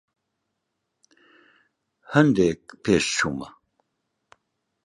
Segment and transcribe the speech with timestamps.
[2.13, 3.49] هەندێک پێشچوومە.